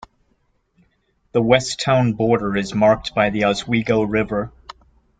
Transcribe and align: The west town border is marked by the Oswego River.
The 1.33 1.43
west 1.43 1.79
town 1.79 2.13
border 2.13 2.57
is 2.57 2.73
marked 2.73 3.13
by 3.13 3.29
the 3.29 3.43
Oswego 3.43 4.01
River. 4.01 4.51